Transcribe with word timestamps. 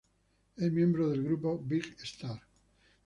Es 0.57 0.71
miembro 0.71 1.09
del 1.11 1.21
grupo 1.23 1.59
"Big 1.59 1.95
Star". 2.01 2.41